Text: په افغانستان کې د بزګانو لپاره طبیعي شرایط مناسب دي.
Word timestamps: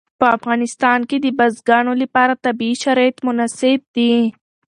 په 0.19 0.25
افغانستان 0.37 0.99
کې 1.09 1.17
د 1.21 1.27
بزګانو 1.39 1.93
لپاره 2.01 2.33
طبیعي 2.45 2.75
شرایط 2.83 3.17
مناسب 3.27 3.79
دي. 3.95 4.13